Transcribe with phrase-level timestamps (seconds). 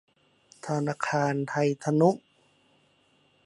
[0.65, 2.09] ธนาคารไทยทนุ